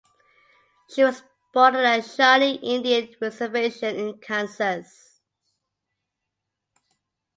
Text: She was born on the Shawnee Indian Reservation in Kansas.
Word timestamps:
She 0.89 1.03
was 1.03 1.21
born 1.53 1.75
on 1.75 1.83
the 1.83 2.01
Shawnee 2.01 2.55
Indian 2.55 3.15
Reservation 3.21 3.95
in 3.97 4.17
Kansas. 4.17 5.19